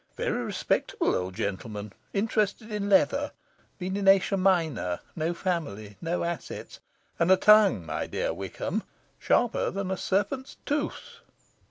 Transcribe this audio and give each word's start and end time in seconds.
Very 0.17 0.41
respectable 0.43 1.13
old 1.13 1.35
gentleman; 1.35 1.93
interested 2.11 2.71
in 2.71 2.89
leather; 2.89 3.33
been 3.77 3.93
to 3.93 4.09
Asia 4.11 4.35
Minor; 4.35 4.99
no 5.15 5.31
family, 5.35 5.95
no 6.01 6.23
assets 6.23 6.79
and 7.19 7.29
a 7.29 7.37
tongue, 7.37 7.85
my 7.85 8.07
dear 8.07 8.33
Wickham, 8.33 8.81
sharper 9.19 9.69
than 9.69 9.91
a 9.91 9.97
serpent's 9.97 10.57
tooth. 10.65 11.19